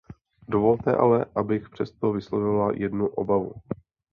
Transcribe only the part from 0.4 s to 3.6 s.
Dovolte ale, abych přesto vyslovila jednu obavu.